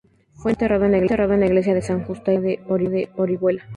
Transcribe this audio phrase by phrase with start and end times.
[0.33, 0.93] Fue enterrado en
[1.39, 3.65] la Iglesia de santas Justa y Rufina de Orihuela.